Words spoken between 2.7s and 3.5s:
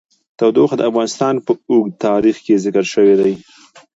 شوی دی.